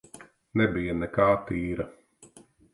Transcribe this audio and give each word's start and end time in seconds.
Nebija 0.61 0.95
nekā 1.03 1.29
tīra. 1.51 1.89